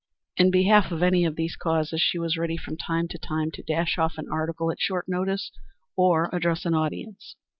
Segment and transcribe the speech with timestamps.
[0.35, 3.61] In behalf of any of these causes she was ready from time to time to
[3.61, 5.51] dash off an article at short notice
[5.95, 7.35] or address an audience.